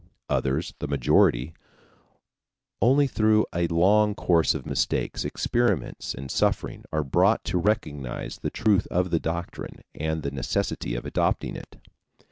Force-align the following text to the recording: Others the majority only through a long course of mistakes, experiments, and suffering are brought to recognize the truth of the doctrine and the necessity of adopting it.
Others 0.29 0.73
the 0.79 0.87
majority 0.87 1.53
only 2.81 3.05
through 3.05 3.45
a 3.53 3.67
long 3.67 4.15
course 4.15 4.55
of 4.55 4.65
mistakes, 4.65 5.23
experiments, 5.23 6.15
and 6.15 6.31
suffering 6.31 6.85
are 6.91 7.03
brought 7.03 7.43
to 7.43 7.59
recognize 7.59 8.39
the 8.39 8.49
truth 8.49 8.87
of 8.87 9.11
the 9.11 9.19
doctrine 9.19 9.83
and 9.93 10.23
the 10.23 10.31
necessity 10.31 10.95
of 10.95 11.05
adopting 11.05 11.55
it. 11.55 11.75